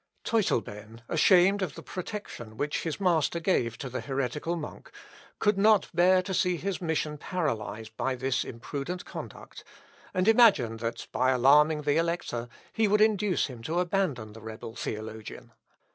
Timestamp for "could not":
5.37-5.91